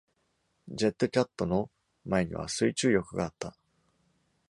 [0.67, 1.69] ジェットキャットの
[2.05, 3.55] 前には水中翼があった。